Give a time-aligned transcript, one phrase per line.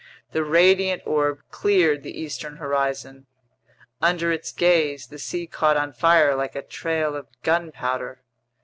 [0.31, 3.27] The radiant orb cleared the eastern horizon.
[4.01, 8.23] Under its gaze, the sea caught on fire like a trail of gunpowder.